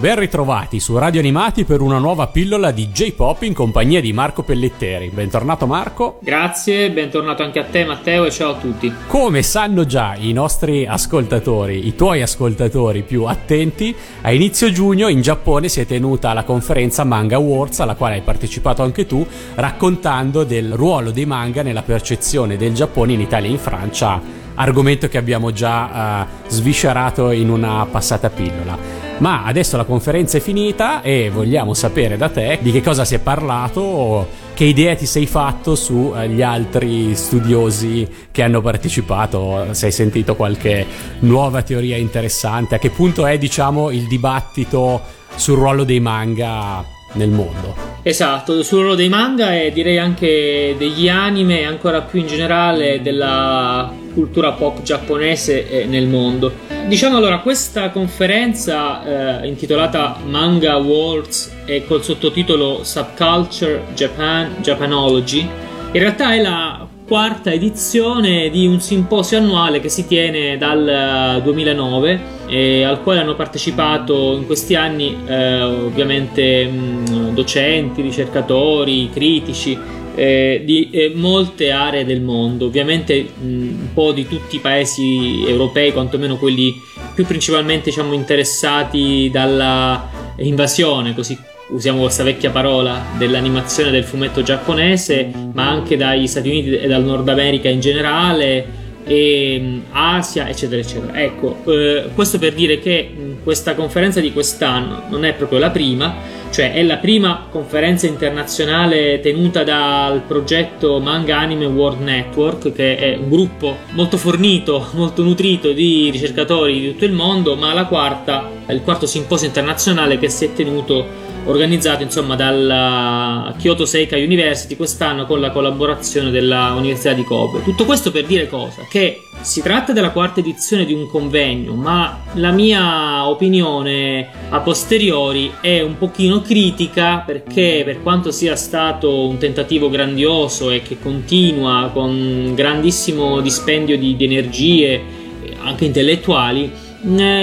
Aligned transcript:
Ben 0.00 0.18
ritrovati 0.18 0.80
su 0.80 0.96
Radio 0.96 1.20
Animati 1.20 1.66
per 1.66 1.82
una 1.82 1.98
nuova 1.98 2.26
pillola 2.28 2.70
di 2.70 2.88
J-Pop 2.88 3.42
in 3.42 3.52
compagnia 3.52 4.00
di 4.00 4.14
Marco 4.14 4.42
Pelletteri. 4.42 5.10
Bentornato 5.10 5.66
Marco. 5.66 6.20
Grazie, 6.22 6.90
bentornato 6.90 7.42
anche 7.42 7.58
a 7.58 7.64
te 7.64 7.84
Matteo 7.84 8.24
e 8.24 8.30
ciao 8.30 8.52
a 8.52 8.54
tutti. 8.54 8.90
Come 9.06 9.42
sanno 9.42 9.84
già 9.84 10.14
i 10.14 10.32
nostri 10.32 10.86
ascoltatori, 10.86 11.86
i 11.86 11.94
tuoi 11.96 12.22
ascoltatori 12.22 13.02
più 13.02 13.24
attenti, 13.24 13.94
a 14.22 14.32
inizio 14.32 14.72
giugno 14.72 15.06
in 15.08 15.20
Giappone 15.20 15.68
si 15.68 15.80
è 15.80 15.86
tenuta 15.86 16.32
la 16.32 16.44
conferenza 16.44 17.04
Manga 17.04 17.36
Awards 17.36 17.80
alla 17.80 17.94
quale 17.94 18.14
hai 18.14 18.22
partecipato 18.22 18.82
anche 18.82 19.04
tu, 19.04 19.26
raccontando 19.56 20.44
del 20.44 20.72
ruolo 20.72 21.10
dei 21.10 21.26
manga 21.26 21.60
nella 21.60 21.82
percezione 21.82 22.56
del 22.56 22.72
Giappone 22.72 23.12
in 23.12 23.20
Italia 23.20 23.50
e 23.50 23.52
in 23.52 23.58
Francia, 23.58 24.18
argomento 24.54 25.08
che 25.08 25.18
abbiamo 25.18 25.52
già 25.52 26.24
uh, 26.26 26.48
sviscerato 26.48 27.32
in 27.32 27.50
una 27.50 27.84
passata 27.84 28.30
pillola. 28.30 28.99
Ma 29.20 29.44
adesso 29.44 29.76
la 29.76 29.84
conferenza 29.84 30.38
è 30.38 30.40
finita 30.40 31.02
e 31.02 31.28
vogliamo 31.28 31.74
sapere 31.74 32.16
da 32.16 32.30
te 32.30 32.58
di 32.62 32.72
che 32.72 32.80
cosa 32.80 33.04
si 33.04 33.14
è 33.14 33.18
parlato, 33.18 34.26
che 34.54 34.64
idea 34.64 34.94
ti 34.94 35.04
sei 35.04 35.26
fatto 35.26 35.74
sugli 35.74 36.40
altri 36.40 37.14
studiosi 37.14 38.08
che 38.30 38.42
hanno 38.42 38.62
partecipato, 38.62 39.68
se 39.72 39.86
hai 39.86 39.92
sentito 39.92 40.36
qualche 40.36 40.86
nuova 41.20 41.60
teoria 41.60 41.98
interessante, 41.98 42.76
a 42.76 42.78
che 42.78 42.88
punto 42.88 43.26
è 43.26 43.36
diciamo 43.36 43.90
il 43.90 44.06
dibattito 44.06 45.02
sul 45.34 45.58
ruolo 45.58 45.84
dei 45.84 46.00
manga 46.00 46.82
nel 47.12 47.30
mondo. 47.30 47.74
Esatto, 48.02 48.62
sul 48.62 48.80
ruolo 48.80 48.94
dei 48.94 49.08
manga 49.08 49.54
e 49.56 49.72
direi 49.72 49.98
anche 49.98 50.74
degli 50.78 51.08
anime 51.08 51.60
e 51.60 51.64
ancora 51.64 52.00
più 52.02 52.20
in 52.20 52.26
generale 52.26 53.02
della 53.02 53.92
cultura 54.14 54.52
pop 54.52 54.82
giapponese 54.82 55.84
nel 55.86 56.06
mondo. 56.06 56.52
Diciamo 56.86 57.16
allora, 57.16 57.38
questa 57.40 57.90
conferenza 57.90 59.40
eh, 59.42 59.46
intitolata 59.46 60.16
Manga 60.24 60.76
Worlds 60.76 61.52
e 61.66 61.84
col 61.86 62.02
sottotitolo 62.02 62.82
Subculture 62.82 63.84
Japan 63.94 64.56
Japanology 64.60 65.68
in 65.92 66.00
realtà 66.00 66.34
è 66.34 66.40
la 66.40 66.86
quarta 67.04 67.50
edizione 67.50 68.48
di 68.48 68.64
un 68.64 68.80
simposio 68.80 69.38
annuale 69.38 69.80
che 69.80 69.88
si 69.88 70.06
tiene 70.06 70.56
dal 70.56 71.40
2009 71.42 72.20
e 72.50 72.82
al 72.82 73.00
quale 73.04 73.20
hanno 73.20 73.36
partecipato 73.36 74.34
in 74.34 74.44
questi 74.44 74.74
anni 74.74 75.16
eh, 75.24 75.62
ovviamente 75.62 76.66
mh, 76.66 77.32
docenti, 77.32 78.02
ricercatori, 78.02 79.08
critici 79.12 79.78
eh, 80.16 80.60
di 80.64 80.90
eh, 80.90 81.12
molte 81.14 81.70
aree 81.70 82.04
del 82.04 82.20
mondo, 82.20 82.66
ovviamente 82.66 83.22
mh, 83.22 83.46
un 83.46 83.88
po' 83.94 84.10
di 84.10 84.26
tutti 84.26 84.56
i 84.56 84.58
paesi 84.58 85.44
europei, 85.46 85.92
quantomeno 85.92 86.38
quelli 86.38 86.74
più 87.14 87.24
principalmente 87.24 87.90
diciamo, 87.90 88.14
interessati 88.14 89.30
dalla 89.30 90.10
invasione, 90.38 91.14
così 91.14 91.38
usiamo 91.68 92.00
questa 92.00 92.24
vecchia 92.24 92.50
parola, 92.50 93.00
dell'animazione 93.16 93.92
del 93.92 94.02
fumetto 94.02 94.42
giapponese, 94.42 95.30
ma 95.52 95.68
anche 95.68 95.96
dagli 95.96 96.26
Stati 96.26 96.48
Uniti 96.48 96.76
e 96.76 96.88
dal 96.88 97.04
Nord 97.04 97.28
America 97.28 97.68
in 97.68 97.78
generale, 97.78 98.79
e 99.04 99.80
Asia, 99.90 100.48
eccetera, 100.48 100.80
eccetera. 100.80 101.14
Ecco, 101.18 101.62
eh, 101.66 102.10
questo 102.14 102.38
per 102.38 102.54
dire 102.54 102.78
che 102.78 103.12
questa 103.42 103.74
conferenza 103.74 104.20
di 104.20 104.32
quest'anno 104.32 105.02
non 105.08 105.24
è 105.24 105.34
proprio 105.34 105.58
la 105.58 105.70
prima, 105.70 106.38
cioè 106.50 106.72
è 106.72 106.82
la 106.82 106.96
prima 106.96 107.46
conferenza 107.50 108.06
internazionale 108.06 109.20
tenuta 109.20 109.62
dal 109.62 110.20
progetto 110.26 110.98
Manga 110.98 111.38
Anime 111.38 111.66
World 111.66 112.02
Network, 112.02 112.72
che 112.72 112.96
è 112.96 113.16
un 113.16 113.28
gruppo 113.28 113.76
molto 113.92 114.16
fornito, 114.16 114.88
molto 114.94 115.22
nutrito 115.22 115.72
di 115.72 116.10
ricercatori 116.10 116.80
di 116.80 116.90
tutto 116.90 117.04
il 117.04 117.12
mondo, 117.12 117.54
ma 117.54 117.72
la 117.72 117.86
quarta, 117.86 118.50
il 118.68 118.82
quarto 118.82 119.06
simposio 119.06 119.46
internazionale 119.46 120.18
che 120.18 120.28
si 120.28 120.44
è 120.44 120.52
tenuto 120.52 121.28
organizzato 121.44 122.02
insomma 122.02 122.36
dalla 122.36 123.54
Kyoto 123.58 123.84
Seika 123.84 124.16
University 124.16 124.76
quest'anno 124.76 125.26
con 125.26 125.40
la 125.40 125.50
collaborazione 125.50 126.30
della 126.30 126.74
Università 126.76 127.12
di 127.12 127.24
Kobe. 127.24 127.62
Tutto 127.62 127.84
questo 127.84 128.10
per 128.10 128.24
dire 128.24 128.48
cosa? 128.48 128.86
Che 128.88 129.22
si 129.40 129.62
tratta 129.62 129.92
della 129.92 130.10
quarta 130.10 130.40
edizione 130.40 130.84
di 130.84 130.92
un 130.92 131.08
convegno, 131.08 131.74
ma 131.74 132.22
la 132.34 132.50
mia 132.50 133.26
opinione 133.28 134.28
a 134.50 134.60
posteriori 134.60 135.52
è 135.60 135.80
un 135.80 135.96
pochino 135.96 136.42
critica 136.42 137.22
perché 137.24 137.82
per 137.84 138.02
quanto 138.02 138.30
sia 138.30 138.56
stato 138.56 139.26
un 139.26 139.38
tentativo 139.38 139.88
grandioso 139.88 140.70
e 140.70 140.82
che 140.82 140.98
continua 141.00 141.90
con 141.92 142.52
grandissimo 142.54 143.40
dispendio 143.40 143.96
di, 143.96 144.16
di 144.16 144.24
energie 144.24 145.18
anche 145.62 145.84
intellettuali, 145.84 146.70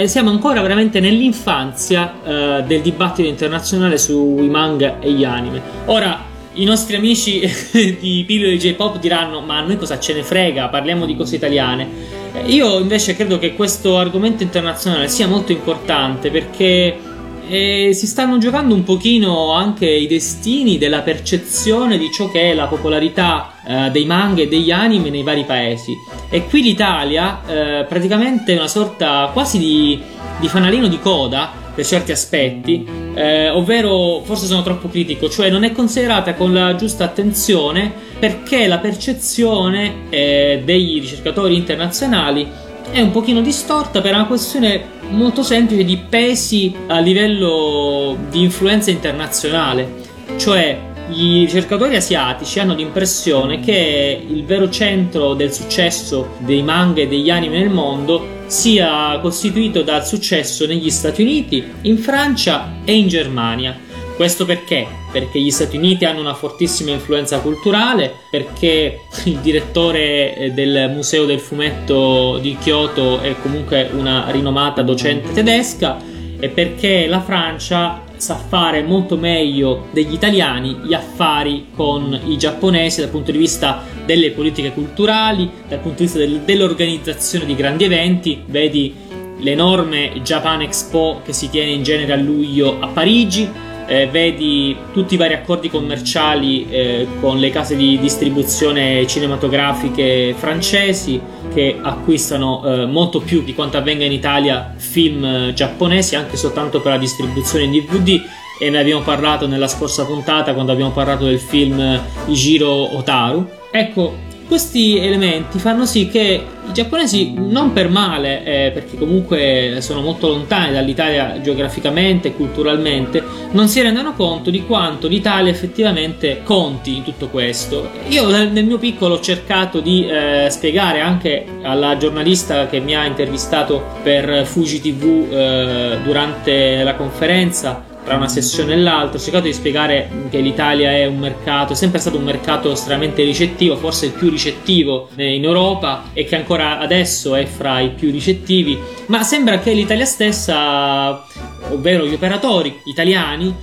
siamo 0.06 0.30
ancora 0.30 0.62
veramente 0.62 1.00
nell'infanzia 1.00 2.14
eh, 2.24 2.64
del 2.64 2.82
dibattito 2.82 3.28
internazionale 3.28 3.98
sui 3.98 4.50
manga 4.50 5.00
e 5.00 5.12
gli 5.12 5.24
anime. 5.24 5.62
Ora, 5.86 6.26
i 6.54 6.64
nostri 6.64 6.96
amici 6.96 7.40
di 8.00 8.24
Pillole 8.26 8.52
di 8.52 8.58
J-Pop 8.58 9.00
diranno: 9.00 9.42
Ma 9.42 9.58
a 9.58 9.62
noi 9.62 9.78
cosa 9.78 10.00
ce 10.00 10.14
ne 10.14 10.24
frega? 10.24 10.68
Parliamo 10.70 11.06
di 11.06 11.16
cose 11.16 11.36
italiane. 11.36 11.88
Eh, 12.34 12.52
io 12.52 12.80
invece 12.80 13.16
credo 13.16 13.40
che 13.40 13.54
questo 13.54 13.98
argomento 13.98 14.44
internazionale 14.44 15.08
sia 15.08 15.28
molto 15.28 15.52
importante 15.52 16.30
perché 16.30 16.98
e 17.48 17.92
si 17.94 18.08
stanno 18.08 18.38
giocando 18.38 18.74
un 18.74 18.84
pochino 18.84 19.54
anche 19.54 19.88
i 19.88 20.08
destini 20.08 20.78
della 20.78 21.02
percezione 21.02 21.98
di 21.98 22.12
ciò 22.12 22.30
che 22.30 22.52
è 22.52 22.54
la 22.54 22.68
popolarità 22.68 23.54
eh, 23.66 23.90
dei 23.92 24.06
manga 24.06 24.42
e 24.42 24.48
degli 24.48 24.72
anime 24.72 25.10
nei 25.10 25.24
vari 25.24 25.46
paesi. 25.46 25.94
E 26.30 26.46
qui 26.48 26.62
l'Italia 26.62 27.42
eh, 27.46 27.86
praticamente 27.86 28.54
una 28.54 28.68
sorta 28.68 29.30
quasi 29.32 29.58
di, 29.58 30.02
di 30.40 30.48
fanalino 30.48 30.88
di 30.88 31.00
coda 31.00 31.66
per 31.74 31.86
certi 31.86 32.12
aspetti, 32.12 32.88
eh, 33.14 33.50
ovvero 33.50 34.22
forse 34.24 34.48
sono 34.48 34.64
troppo 34.64 34.90
critico, 34.90 35.30
cioè 35.30 35.52
non 35.52 35.64
è 35.64 35.72
considerata 35.72 36.34
con 36.34 36.52
la 36.52 36.76
giusta 36.76 37.04
attenzione 37.04 37.94
perché 38.18 38.66
la 38.66 38.80
percezione 38.80 40.08
eh, 40.10 40.64
dei 40.66 40.98
ricercatori 41.00 41.56
internazionali 41.56 42.66
è 42.90 43.00
un 43.00 43.12
pochino 43.12 43.42
distorta 43.42 44.02
per 44.02 44.16
una 44.16 44.26
questione 44.26 44.96
molto 45.10 45.44
semplice 45.44 45.84
di 45.84 45.98
pesi 45.98 46.74
a 46.88 47.00
livello 47.00 48.18
di 48.30 48.42
influenza 48.42 48.92
internazionale. 48.92 50.06
Cioè, 50.38 50.80
i 51.10 51.40
ricercatori 51.40 51.96
asiatici 51.96 52.60
hanno 52.60 52.76
l'impressione 52.76 53.62
che 53.62 54.26
il 54.28 54.44
vero 54.44 54.70
centro 54.70 55.34
del 55.34 55.54
successo 55.54 56.36
dei 56.40 56.62
manga 56.62 57.02
e 57.02 57.08
degli 57.08 57.30
anime 57.30 57.60
nel 57.60 57.70
mondo 57.70 58.36
sia 58.48 59.18
costituito 59.22 59.84
dal 59.84 60.06
successo 60.06 60.66
negli 60.66 60.90
Stati 60.90 61.22
Uniti, 61.22 61.64
in 61.82 61.98
Francia 61.98 62.74
e 62.84 62.96
in 62.96 63.08
Germania. 63.08 63.87
Questo 64.18 64.46
perché? 64.46 64.88
Perché 65.12 65.40
gli 65.40 65.52
Stati 65.52 65.78
Uniti 65.78 66.04
hanno 66.04 66.22
una 66.22 66.34
fortissima 66.34 66.90
influenza 66.90 67.40
culturale, 67.40 68.12
perché 68.32 69.02
il 69.26 69.38
direttore 69.38 70.36
eh, 70.36 70.52
del 70.54 70.90
Museo 70.92 71.26
del 71.26 71.40
Fumetto 71.40 72.40
di 72.40 72.58
Kyoto 72.60 73.20
è 73.20 73.36
comunque 73.40 73.88
una 73.94 74.26
rinomata 74.32 74.82
docente 74.82 75.32
tedesca 75.34 76.00
e 76.40 76.50
perché 76.50 77.06
la 77.06 77.22
Francia 77.22 78.06
sa 78.16 78.38
fare 78.38 78.82
molto 78.82 79.18
meglio 79.18 79.86
degli 79.92 80.14
italiani 80.14 80.80
gli 80.84 80.96
affari 80.96 81.68
con 81.76 82.20
i 82.26 82.38
giapponesi 82.38 83.02
dal 83.02 83.12
punto 83.12 83.32
di 83.32 83.38
vista 83.38 83.84
delle 84.04 84.32
politiche 84.32 84.74
culturali, 84.74 85.48
dal 85.68 85.78
punto 85.78 86.00
di 86.00 86.04
vista 86.06 86.18
del, 86.18 86.40
dell'organizzazione 86.40 87.46
di 87.46 87.54
grandi 87.54 87.84
eventi, 87.84 88.42
vedi 88.48 88.96
l'enorme 89.42 90.22
Japan 90.24 90.64
Expo 90.64 91.22
che 91.24 91.34
si 91.34 91.52
tiene 91.52 91.70
in 91.70 91.84
genere 91.84 92.14
a 92.14 92.16
luglio 92.16 92.78
a 92.80 92.88
Parigi, 92.88 93.66
eh, 93.88 94.08
vedi 94.08 94.76
tutti 94.92 95.14
i 95.14 95.18
vari 95.18 95.34
accordi 95.34 95.70
commerciali 95.70 96.70
eh, 96.70 97.08
con 97.20 97.40
le 97.40 97.50
case 97.50 97.76
di 97.76 97.98
distribuzione 98.00 99.08
cinematografiche 99.08 100.36
francesi 100.38 101.20
che 101.54 101.78
acquistano 101.82 102.64
eh, 102.66 102.86
molto 102.86 103.22
più 103.22 103.44
di 103.44 103.54
quanto 103.54 103.78
avvenga 103.78 104.04
in 104.04 104.12
Italia 104.12 104.74
film 104.76 105.24
eh, 105.24 105.54
giapponesi 105.54 106.16
anche 106.16 106.38
soltanto 106.38 106.82
per 106.82 106.92
la 106.92 106.98
distribuzione 106.98 107.66
in 107.66 107.72
DVD 107.72 108.22
e 108.60 108.70
ne 108.70 108.80
abbiamo 108.80 109.02
parlato 109.02 109.48
nella 109.48 109.68
scorsa 109.68 110.06
puntata 110.06 110.54
quando 110.54 110.72
abbiamo 110.72 110.92
parlato 110.92 111.26
del 111.26 111.40
film 111.40 111.80
eh, 111.80 112.02
Jiro 112.28 112.96
Otaru. 112.98 113.48
Ecco, 113.72 114.26
questi 114.48 114.98
elementi 114.98 115.60
fanno 115.60 115.86
sì 115.86 116.08
che 116.08 116.42
i 116.68 116.74
giapponesi, 116.74 117.34
non 117.36 117.74
per 117.74 117.90
male, 117.90 118.44
eh, 118.44 118.72
perché 118.72 118.98
comunque 118.98 119.78
sono 119.82 120.02
molto 120.02 120.30
lontani 120.30 120.72
dall'Italia 120.72 121.40
geograficamente 121.42 122.30
e 122.30 122.34
culturalmente, 122.34 123.22
non 123.58 123.68
si 123.68 123.82
rendano 123.82 124.14
conto 124.14 124.52
di 124.52 124.64
quanto 124.68 125.08
l'Italia 125.08 125.52
effettivamente 125.52 126.42
conti 126.44 126.96
in 126.96 127.04
tutto 127.04 127.28
questo. 127.28 127.90
Io 128.10 128.28
nel 128.30 128.64
mio 128.66 128.78
piccolo 128.78 129.16
ho 129.16 129.20
cercato 129.20 129.80
di 129.80 130.08
eh, 130.08 130.48
spiegare 130.52 131.02
anche 131.02 131.44
alla 131.64 131.98
giornalista 131.98 132.68
che 132.68 132.80
mi 132.80 132.96
ha 132.96 133.04
intervistato 133.04 133.84
per 134.04 134.46
Fuji 134.46 134.80
TV 134.80 135.34
eh, 135.34 135.98
durante 136.04 136.84
la 136.84 136.94
conferenza 136.94 137.84
tra 138.08 138.16
una 138.16 138.30
sessione 138.30 138.72
e 138.72 138.78
l'altra. 138.78 139.20
Ho 139.20 139.22
cercato 139.22 139.48
di 139.48 139.54
spiegare 139.54 140.10
che 140.30 140.40
l'Italia 140.40 140.92
è 140.92 141.06
un 141.06 141.18
mercato, 141.18 141.74
è 141.74 141.76
sempre 141.76 142.00
stato 142.00 142.16
un 142.16 142.24
mercato 142.24 142.72
estremamente 142.72 143.22
ricettivo, 143.24 143.76
forse 143.76 144.06
il 144.06 144.14
più 144.14 144.30
ricettivo 144.30 145.10
in 145.18 145.44
Europa 145.44 146.06
e 146.14 146.24
che 146.24 146.38
ancora 146.38 146.80
adesso 146.80 147.36
è 147.36 147.46
fra 147.46 147.82
i 147.82 147.90
più 147.90 148.10
ricettivi, 148.10 148.80
ma 149.08 149.24
sembra 149.24 149.60
che 149.60 149.74
l'Italia 149.74 150.06
stessa, 150.06 151.26
ovvero 151.72 152.06
gli 152.06 152.14
operatori 152.14 152.82
italiani, 152.86 153.54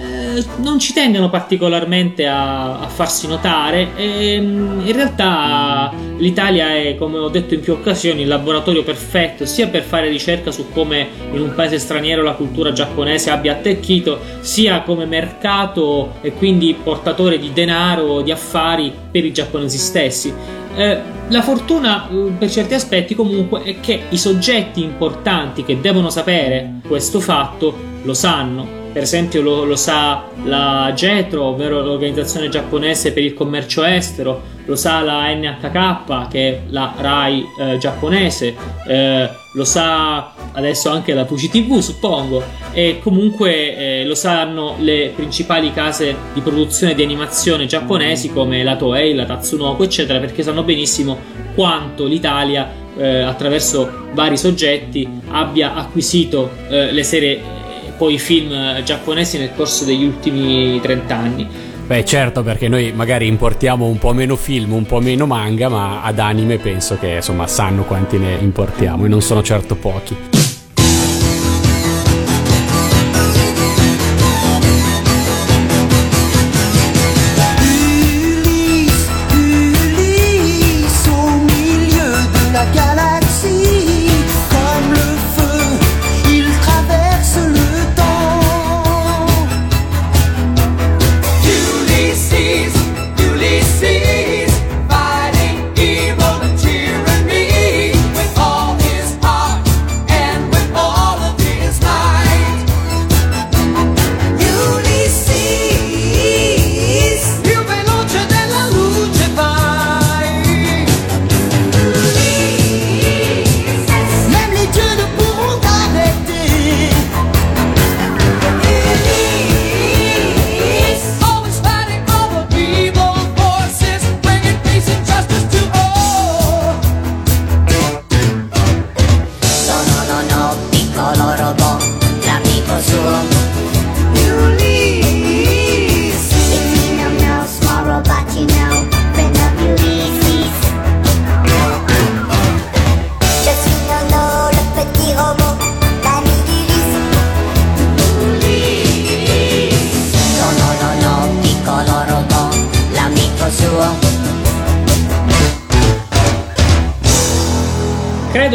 eh, 0.00 0.44
non 0.58 0.78
ci 0.78 0.92
tengano 0.92 1.28
particolarmente 1.28 2.26
a, 2.26 2.78
a 2.78 2.88
farsi 2.88 3.26
notare 3.26 3.90
e 3.96 4.40
mm, 4.40 4.86
in 4.86 4.92
realtà 4.92 5.92
l'Italia 6.16 6.74
è, 6.76 6.96
come 6.96 7.18
ho 7.18 7.28
detto 7.28 7.54
in 7.54 7.60
più 7.60 7.72
occasioni, 7.72 8.22
il 8.22 8.28
laboratorio 8.28 8.82
perfetto 8.82 9.44
sia 9.44 9.68
per 9.68 9.82
fare 9.82 10.08
ricerca 10.08 10.50
su 10.50 10.70
come 10.70 11.08
in 11.32 11.40
un 11.40 11.54
paese 11.54 11.78
straniero 11.78 12.22
la 12.22 12.32
cultura 12.32 12.72
giapponese 12.72 13.30
abbia 13.30 13.52
attecchito, 13.52 14.20
sia 14.40 14.82
come 14.82 15.04
mercato 15.04 16.14
e 16.20 16.32
quindi 16.32 16.76
portatore 16.80 17.38
di 17.38 17.52
denaro, 17.52 18.22
di 18.22 18.30
affari 18.30 18.92
per 19.10 19.24
i 19.24 19.32
giapponesi 19.32 19.78
stessi. 19.78 20.60
Eh, 20.74 21.00
la 21.28 21.42
fortuna 21.42 22.08
eh, 22.08 22.32
per 22.38 22.50
certi 22.50 22.74
aspetti 22.74 23.14
comunque 23.14 23.62
è 23.62 23.80
che 23.80 24.04
i 24.08 24.18
soggetti 24.18 24.82
importanti 24.82 25.64
che 25.64 25.80
devono 25.80 26.10
sapere 26.10 26.80
questo 26.86 27.20
fatto 27.20 27.74
lo 28.02 28.14
sanno 28.14 28.81
per 28.92 29.02
esempio 29.02 29.40
lo, 29.40 29.64
lo, 29.64 29.76
sa 29.76 30.28
la 30.44 30.92
JETRO, 30.94 31.44
ovvero 31.44 31.80
l'organizzazione 31.80 32.48
giapponese 32.48 33.12
per 33.12 33.22
il 33.22 33.34
commercio 33.34 33.82
estero, 33.84 34.42
lo 34.66 34.76
sa 34.76 35.00
la 35.00 35.32
NHK 35.32 36.28
che 36.28 36.48
è 36.48 36.60
la 36.68 36.94
RAI 36.96 37.46
eh, 37.58 37.78
giapponese, 37.78 38.54
eh, 38.86 39.30
lo 39.54 39.64
sa 39.64 40.32
adesso 40.52 40.90
anche 40.90 41.14
la 41.14 41.24
Fuji 41.24 41.48
TV 41.48 41.78
suppongo 41.78 42.42
e 42.72 43.00
comunque 43.02 43.76
eh, 43.76 44.04
lo 44.04 44.14
sanno 44.14 44.76
le 44.78 45.12
principali 45.14 45.72
case 45.72 46.14
di 46.32 46.40
produzione 46.40 46.94
di 46.94 47.02
animazione 47.02 47.66
giapponesi 47.66 48.30
come 48.32 48.62
la 48.62 48.76
Toei, 48.76 49.14
la 49.14 49.24
Tatsunoko 49.24 49.82
eccetera 49.82 50.18
perché 50.18 50.42
sanno 50.42 50.62
benissimo 50.62 51.18
quanto 51.54 52.06
l'Italia 52.06 52.80
eh, 52.96 53.20
attraverso 53.20 54.08
vari 54.12 54.36
soggetti 54.36 55.08
abbia 55.30 55.74
acquisito 55.74 56.50
eh, 56.68 56.92
le 56.92 57.02
serie 57.02 57.60
poi 58.02 58.18
film 58.18 58.52
eh, 58.52 58.82
giapponesi 58.82 59.38
nel 59.38 59.52
corso 59.54 59.84
degli 59.84 60.02
ultimi 60.02 60.80
30 60.80 61.16
anni. 61.16 61.48
Beh, 61.86 62.04
certo, 62.04 62.42
perché 62.42 62.66
noi 62.66 62.90
magari 62.90 63.28
importiamo 63.28 63.86
un 63.86 63.98
po' 63.98 64.12
meno 64.12 64.34
film, 64.34 64.72
un 64.72 64.86
po' 64.86 64.98
meno 64.98 65.24
manga, 65.24 65.68
ma 65.68 66.02
ad 66.02 66.18
anime 66.18 66.58
penso 66.58 66.98
che 66.98 67.10
insomma 67.10 67.46
sanno 67.46 67.84
quanti 67.84 68.18
ne 68.18 68.38
importiamo 68.40 69.04
e 69.04 69.08
non 69.08 69.22
sono 69.22 69.40
certo 69.40 69.76
pochi. 69.76 70.31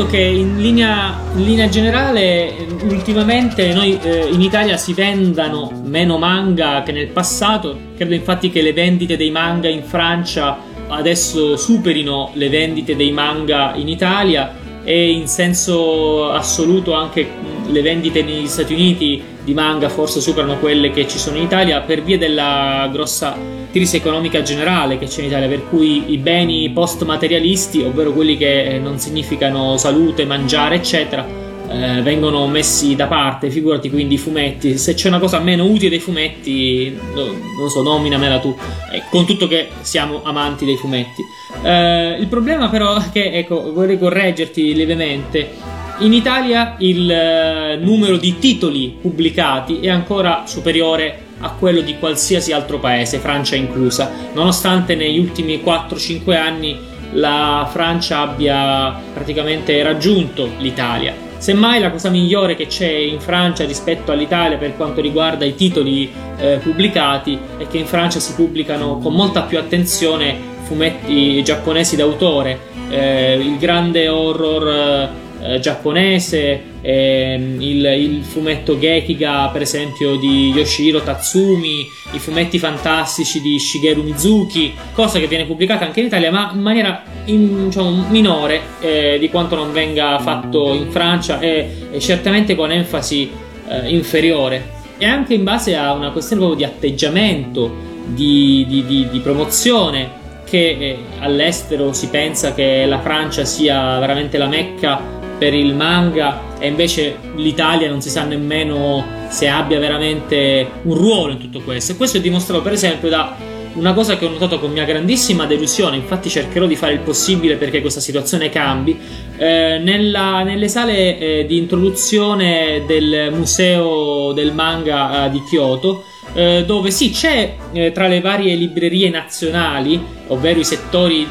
Che 0.05 0.19
in 0.19 0.61
linea, 0.61 1.19
in 1.35 1.43
linea 1.43 1.69
generale 1.69 2.53
ultimamente 2.83 3.73
noi 3.73 3.97
eh, 4.01 4.27
in 4.31 4.41
Italia 4.41 4.77
si 4.77 4.93
vendano 4.93 5.71
meno 5.83 6.17
manga 6.17 6.83
che 6.83 6.91
nel 6.91 7.07
passato. 7.07 7.77
Credo 7.95 8.13
infatti 8.13 8.51
che 8.51 8.61
le 8.61 8.73
vendite 8.73 9.17
dei 9.17 9.31
manga 9.31 9.67
in 9.67 9.83
Francia 9.83 10.59
adesso 10.87 11.57
superino 11.57 12.29
le 12.33 12.49
vendite 12.49 12.95
dei 12.95 13.11
manga 13.11 13.73
in 13.75 13.87
Italia 13.87 14.53
e 14.83 15.09
in 15.09 15.27
senso 15.27 16.29
assoluto 16.31 16.93
anche 16.93 17.27
le 17.65 17.81
vendite 17.81 18.23
negli 18.23 18.47
Stati 18.47 18.73
Uniti 18.73 19.21
di 19.43 19.53
manga 19.53 19.89
forse 19.89 20.21
superano 20.21 20.57
quelle 20.59 20.91
che 20.91 21.07
ci 21.07 21.17
sono 21.17 21.37
in 21.37 21.43
Italia 21.43 21.81
per 21.81 22.03
via 22.03 22.17
della 22.17 22.87
grossa 22.91 23.56
crisi 23.77 23.97
economica 23.97 24.41
generale 24.41 24.97
che 24.97 25.05
c'è 25.05 25.21
in 25.21 25.27
Italia, 25.27 25.47
per 25.47 25.69
cui 25.69 26.11
i 26.11 26.17
beni 26.17 26.69
post 26.71 27.03
materialisti, 27.03 27.83
ovvero 27.83 28.11
quelli 28.11 28.35
che 28.35 28.63
eh, 28.63 28.79
non 28.79 28.97
significano 28.97 29.77
salute, 29.77 30.25
mangiare, 30.25 30.75
eccetera, 30.75 31.25
eh, 31.69 32.01
vengono 32.01 32.47
messi 32.47 32.95
da 32.95 33.05
parte. 33.05 33.51
Figurati 33.51 33.89
quindi 33.89 34.15
i 34.15 34.17
fumetti. 34.17 34.77
Se 34.77 34.95
c'è 34.95 35.07
una 35.09 35.19
cosa 35.19 35.39
meno 35.39 35.65
utile 35.65 35.89
dei 35.89 35.99
fumetti, 35.99 36.97
no, 37.13 37.25
non 37.59 37.69
so, 37.69 37.83
nominamela 37.83 38.39
tu. 38.39 38.57
Eh, 38.91 39.03
con 39.11 39.25
tutto 39.25 39.47
che 39.47 39.67
siamo 39.81 40.21
amanti 40.23 40.65
dei 40.65 40.77
fumetti. 40.77 41.23
Eh, 41.61 42.17
il 42.19 42.27
problema 42.27 42.69
però 42.69 42.97
è 42.97 43.09
che, 43.11 43.31
ecco, 43.31 43.71
vorrei 43.73 43.99
correggerti 43.99 44.73
lievemente 44.73 45.75
in 45.99 46.13
Italia 46.13 46.75
il 46.77 47.09
eh, 47.09 47.75
numero 47.77 48.17
di 48.17 48.37
titoli 48.37 48.95
pubblicati 49.01 49.79
è 49.79 49.89
ancora 49.89 50.43
superiore 50.45 51.25
a 51.39 51.51
quello 51.51 51.81
di 51.81 51.97
qualsiasi 51.97 52.51
altro 52.51 52.79
paese, 52.79 53.19
Francia 53.19 53.55
inclusa, 53.55 54.11
nonostante 54.33 54.95
negli 54.95 55.19
ultimi 55.19 55.61
4-5 55.63 56.35
anni 56.35 56.79
la 57.11 57.67
Francia 57.71 58.19
abbia 58.19 58.99
praticamente 59.13 59.81
raggiunto 59.83 60.49
l'Italia. 60.57 61.25
Semmai 61.37 61.79
la 61.79 61.91
cosa 61.91 62.09
migliore 62.09 62.55
che 62.55 62.65
c'è 62.65 62.89
in 62.89 63.19
Francia 63.19 63.63
rispetto 63.63 64.11
all'Italia 64.11 64.57
per 64.57 64.75
quanto 64.75 65.01
riguarda 65.01 65.45
i 65.45 65.53
titoli 65.53 66.11
eh, 66.37 66.57
pubblicati 66.57 67.37
è 67.57 67.67
che 67.67 67.77
in 67.77 67.85
Francia 67.85 68.19
si 68.19 68.33
pubblicano 68.33 68.97
con 68.97 69.13
molta 69.13 69.43
più 69.43 69.59
attenzione 69.59 70.55
fumetti 70.63 71.41
giapponesi 71.43 71.95
d'autore, 71.95 72.59
eh, 72.89 73.35
il 73.35 73.57
grande 73.57 74.09
horror 74.09 75.09
eh, 75.41 75.59
giapponese, 75.59 76.61
ehm, 76.81 77.61
il, 77.61 77.85
il, 77.85 78.23
fumetto 78.23 78.77
Gekiga 78.77 79.49
per 79.49 79.61
esempio 79.61 80.15
di 80.15 80.51
Yoshiro 80.55 81.01
Tatsumi, 81.01 81.87
i 82.11 82.19
fumetti 82.19 82.59
fantastici 82.59 83.41
di 83.41 83.59
Shigeru 83.59 84.03
Mizuki, 84.03 84.73
cosa 84.93 85.19
che 85.19 85.27
viene 85.27 85.45
pubblicata 85.45 85.85
anche 85.85 85.99
in 85.99 86.07
Italia 86.07 86.31
ma 86.31 86.51
in 86.53 86.61
maniera 86.61 87.03
in, 87.25 87.65
diciamo, 87.65 88.05
minore 88.09 88.61
eh, 88.79 89.17
di 89.19 89.29
quanto 89.29 89.55
non 89.55 89.71
venga 89.71 90.17
fatto 90.19 90.73
in 90.73 90.89
Francia 90.89 91.39
e, 91.39 91.87
e 91.91 91.99
certamente 91.99 92.55
con 92.55 92.71
enfasi 92.71 93.29
eh, 93.67 93.89
inferiore. 93.89 94.75
E 94.97 95.05
anche 95.05 95.35
in 95.35 95.43
base 95.43 95.75
a 95.75 95.93
una 95.93 96.09
questione 96.11 96.41
proprio 96.41 96.65
di 96.65 96.73
atteggiamento, 96.73 97.71
di, 98.05 98.65
di, 98.67 98.85
di, 98.85 99.07
di 99.11 99.19
promozione, 99.19 100.25
che 100.43 100.77
eh, 100.79 100.97
all'estero 101.19 101.93
si 101.93 102.07
pensa 102.07 102.53
che 102.53 102.85
la 102.85 102.99
Francia 102.99 103.45
sia 103.45 103.99
veramente 103.99 104.37
la 104.37 104.47
mecca 104.47 105.17
per 105.37 105.53
il 105.53 105.75
manga 105.75 106.57
e 106.59 106.67
invece 106.67 107.17
l'Italia 107.35 107.89
non 107.89 108.01
si 108.01 108.09
sa 108.09 108.23
nemmeno 108.23 109.05
se 109.29 109.47
abbia 109.47 109.79
veramente 109.79 110.67
un 110.83 110.95
ruolo 110.95 111.33
in 111.33 111.39
tutto 111.39 111.61
questo. 111.61 111.91
E 111.91 111.95
questo 111.95 112.17
è 112.17 112.21
dimostrato 112.21 112.61
per 112.61 112.73
esempio 112.73 113.09
da 113.09 113.35
una 113.77 113.93
cosa 113.93 114.17
che 114.17 114.25
ho 114.25 114.29
notato 114.29 114.59
con 114.59 114.71
mia 114.71 114.85
grandissima 114.85 115.45
delusione, 115.45 115.97
infatti 115.97 116.29
cercherò 116.29 116.65
di 116.65 116.75
fare 116.75 116.93
il 116.93 116.99
possibile 116.99 117.57
perché 117.57 117.79
questa 117.79 117.99
situazione 117.99 118.49
cambi, 118.49 118.97
eh, 119.37 119.79
nella, 119.79 120.41
nelle 120.41 120.67
sale 120.67 121.19
eh, 121.19 121.45
di 121.45 121.57
introduzione 121.57 122.83
del 122.87 123.29
museo 123.31 124.31
del 124.33 124.51
manga 124.51 125.25
eh, 125.25 125.29
di 125.29 125.43
Kyoto, 125.43 126.03
eh, 126.33 126.63
dove 126.65 126.89
sì 126.89 127.11
c'è 127.11 127.55
eh, 127.71 127.91
tra 127.91 128.07
le 128.07 128.19
varie 128.19 128.55
librerie 128.55 129.09
nazionali, 129.09 130.03
ovvero 130.27 130.59
i 130.59 130.65
settori 130.65 131.27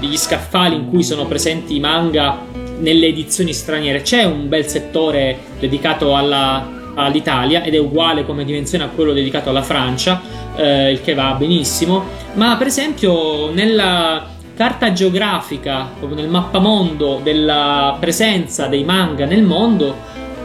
degli 0.00 0.16
scaffali 0.16 0.74
in 0.74 0.88
cui 0.88 1.02
sono 1.02 1.26
presenti 1.26 1.76
i 1.76 1.80
manga 1.80 2.61
nelle 2.82 3.06
edizioni 3.06 3.52
straniere, 3.52 4.02
c'è 4.02 4.22
un 4.22 4.48
bel 4.48 4.68
settore 4.68 5.38
dedicato 5.58 6.14
alla 6.14 6.80
all'Italia 6.94 7.62
ed 7.62 7.74
è 7.74 7.78
uguale 7.78 8.24
come 8.24 8.44
dimensione 8.44 8.84
a 8.84 8.88
quello 8.88 9.12
dedicato 9.12 9.50
alla 9.50 9.62
Francia, 9.62 10.20
eh, 10.56 10.92
il 10.92 11.00
che 11.00 11.14
va 11.14 11.34
benissimo, 11.38 12.04
ma 12.34 12.56
per 12.56 12.66
esempio 12.66 13.50
nella 13.52 14.26
carta 14.54 14.92
geografica, 14.92 15.90
proprio 15.98 16.20
nel 16.20 16.28
mappamondo 16.28 17.20
della 17.22 17.96
presenza 17.98 18.66
dei 18.66 18.84
manga 18.84 19.24
nel 19.24 19.42
mondo, 19.42 19.96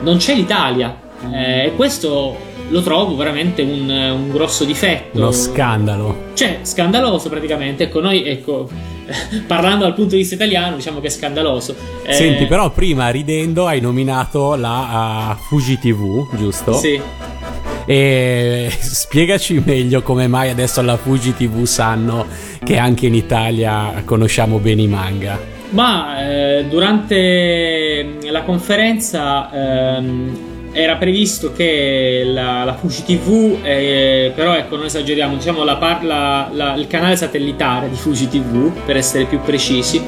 non 0.01 0.17
c'è 0.17 0.33
l'Italia. 0.33 1.05
Eh, 1.31 1.65
e 1.65 1.75
questo 1.75 2.37
lo 2.69 2.81
trovo 2.81 3.15
veramente 3.15 3.61
un, 3.61 3.89
un, 3.89 4.31
grosso 4.31 4.65
difetto. 4.65 5.17
Uno 5.17 5.31
scandalo. 5.31 6.25
Cioè, 6.33 6.59
scandaloso 6.63 7.29
praticamente. 7.29 7.85
Ecco, 7.85 7.99
noi, 7.99 8.25
ecco, 8.25 8.69
parlando 9.47 9.85
dal 9.85 9.93
punto 9.93 10.11
di 10.11 10.17
vista 10.17 10.35
italiano, 10.35 10.75
diciamo 10.75 10.99
che 10.99 11.07
è 11.07 11.09
scandaloso. 11.09 11.75
Eh... 12.03 12.13
Senti, 12.13 12.45
però 12.45 12.69
prima 12.71 13.09
ridendo 13.09 13.67
hai 13.67 13.79
nominato 13.79 14.55
la 14.55 15.35
uh, 15.37 15.41
Fuji 15.47 15.79
TV, 15.79 16.27
giusto? 16.35 16.73
Sì. 16.73 16.99
E 17.85 18.69
spiegaci 18.77 19.61
meglio 19.65 20.01
come 20.01 20.27
mai 20.27 20.49
adesso 20.49 20.81
alla 20.81 20.97
Fuji 20.97 21.33
TV 21.33 21.63
sanno 21.63 22.25
che 22.63 22.77
anche 22.77 23.05
in 23.05 23.15
Italia 23.15 24.01
conosciamo 24.03 24.59
bene 24.59 24.81
i 24.81 24.87
manga. 24.87 25.55
Ma 25.69 26.27
eh, 26.27 26.65
durante 26.65 28.17
la 28.29 28.43
conferenza 28.43 29.97
ehm, 29.97 30.56
era 30.77 30.95
previsto 30.97 31.53
che 31.53 32.21
la, 32.23 32.63
la 32.63 32.75
Fuji 32.75 33.03
TV, 33.03 33.57
eh, 33.63 34.31
però 34.35 34.55
ecco 34.55 34.75
non 34.75 34.85
esageriamo, 34.85 35.35
diciamo 35.35 35.63
la, 35.63 35.79
la, 36.03 36.49
la, 36.53 36.75
il 36.75 36.85
canale 36.85 37.15
satellitare 37.15 37.89
di 37.89 37.95
Fuji 37.95 38.27
TV, 38.27 38.71
per 38.85 38.95
essere 38.95 39.25
più 39.25 39.41
precisi, 39.41 39.99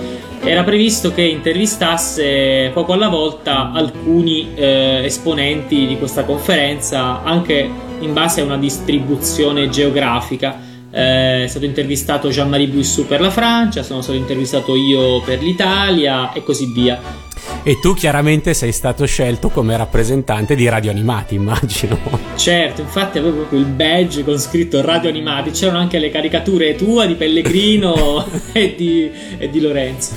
era 0.44 0.64
previsto 0.64 1.12
che 1.12 1.24
intervistasse 1.24 2.70
poco 2.72 2.94
alla 2.94 3.08
volta 3.08 3.72
alcuni 3.72 4.50
eh, 4.54 5.02
esponenti 5.04 5.88
di 5.88 5.98
questa 5.98 6.24
conferenza, 6.24 7.24
anche 7.24 7.68
in 8.02 8.14
base 8.14 8.42
a 8.42 8.44
una 8.44 8.58
distribuzione 8.58 9.70
geografica. 9.70 10.68
Eh, 10.92 11.46
è 11.46 11.48
stato 11.48 11.66
intervistato 11.66 12.30
Jean-Marie 12.30 12.68
Buissou 12.68 13.08
per 13.08 13.22
la 13.22 13.32
Francia, 13.32 13.82
sono 13.82 14.02
stato 14.02 14.18
intervistato 14.20 14.76
io 14.76 15.20
per 15.22 15.42
l'Italia 15.42 16.32
e 16.32 16.44
così 16.44 16.72
via. 16.72 17.28
E 17.64 17.80
tu 17.80 17.94
chiaramente 17.94 18.54
sei 18.54 18.72
stato 18.72 19.06
scelto 19.06 19.50
come 19.50 19.76
rappresentante 19.76 20.56
di 20.56 20.68
Radio 20.70 20.92
Animati, 20.92 21.36
immagino. 21.40 21.98
Certo, 22.36 22.82
infatti 22.82 23.18
avevo 23.18 23.38
proprio 23.38 23.60
il 23.60 23.66
badge 23.66 24.24
con 24.24 24.38
scritto 24.40 24.82
Radio 24.82 25.10
Animati. 25.10 25.52
C'erano 25.52 25.80
anche 25.80 26.00
le 26.00 26.10
caricature 26.10 26.76
tue 26.76 27.08
di 27.08 27.16
Pellegrino 27.16 28.26
e, 28.54 28.76
di, 28.78 29.12
e, 29.38 29.50
di, 29.50 29.62
Lorenzo. 29.62 30.14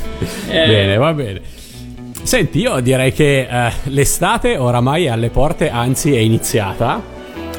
Eh... 0.49 0.67
Bene, 0.67 0.97
va 0.97 1.13
bene. 1.13 1.41
Senti, 2.23 2.61
io 2.61 2.79
direi 2.81 3.13
che 3.13 3.49
eh, 3.51 3.73
l'estate 3.85 4.57
oramai 4.57 5.07
è 5.07 5.09
alle 5.09 5.31
porte, 5.31 5.69
anzi 5.69 6.15
è 6.15 6.21
iniziata. 6.21 7.12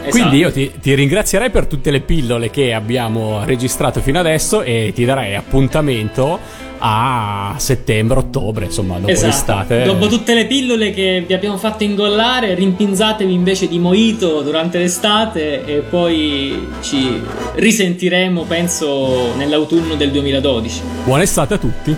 Esatto. 0.03 0.09
Quindi 0.09 0.37
io 0.37 0.51
ti, 0.51 0.71
ti, 0.81 0.93
ringrazierei 0.93 1.49
per 1.49 1.65
tutte 1.65 1.89
le 1.89 2.01
pillole 2.01 2.49
che 2.49 2.73
abbiamo 2.73 3.45
registrato 3.45 4.01
fino 4.01 4.19
adesso 4.19 4.61
e 4.61 4.91
ti 4.93 5.05
darei 5.05 5.33
appuntamento 5.35 6.39
a 6.85 7.55
settembre, 7.57 8.19
ottobre, 8.19 8.65
insomma, 8.65 8.95
dopo 8.95 9.09
esatto. 9.09 9.27
l'estate. 9.27 9.83
Dopo 9.83 10.07
tutte 10.07 10.33
le 10.33 10.45
pillole 10.45 10.91
che 10.91 11.23
vi 11.25 11.33
abbiamo 11.33 11.57
fatto 11.57 11.85
ingollare, 11.85 12.53
rimpinzatevi 12.53 13.33
invece 13.33 13.69
di 13.69 13.79
mojito 13.79 14.41
durante 14.41 14.77
l'estate 14.77 15.63
e 15.63 15.77
poi 15.79 16.67
ci 16.81 17.21
risentiremo, 17.55 18.43
penso, 18.43 19.33
nell'autunno 19.37 19.95
del 19.95 20.11
2012. 20.11 20.81
Buona 21.05 21.23
estate 21.23 21.53
a 21.53 21.57
tutti. 21.57 21.95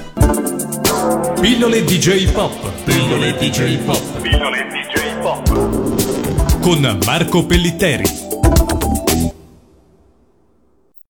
Pillole 1.42 1.84
DJ 1.84 2.32
Pop. 2.32 2.54
Pillole 2.84 3.36
DJ 3.38 3.78
Pop. 3.80 4.22
Pillole 4.22 4.68
DJ 4.70 5.20
Pop. 5.22 5.65
Con 6.66 6.98
Marco 7.06 7.46
Pellitteri. 7.46 8.25